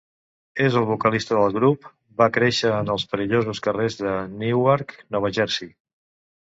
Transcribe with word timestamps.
És 0.67 0.77
el 0.79 0.87
vocalista 0.91 1.37
del 1.39 1.53
grup, 1.57 1.85
va 2.23 2.29
créixer 2.39 2.73
en 2.79 2.91
els 2.97 3.07
perillosos 3.13 3.63
carrers 3.69 4.03
de 4.05 4.19
Newark, 4.43 5.01
Nova 5.17 5.35
Jersey. 5.39 5.77